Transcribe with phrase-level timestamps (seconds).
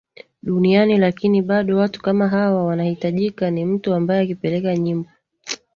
[0.43, 5.09] duniani lakini bado watu kama hawa wanahitajika ni mtu ambaye akipeleka nyimbo